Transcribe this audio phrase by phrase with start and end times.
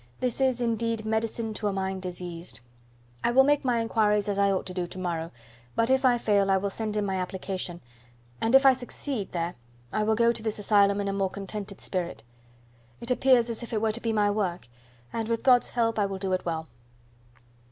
[0.19, 2.59] "This is, indeed, medicine to a mind diseased.
[3.23, 5.29] I will make my inquiries as I ought to do tomorrow;
[5.75, 7.81] but if I fail I will send in my application;
[8.41, 9.53] and if I succeed there,
[9.93, 12.23] I will go to this asylum in a more contented spirit.
[12.99, 14.67] It appears as if it were to be my work,
[15.13, 16.67] and with God's help I will do it well."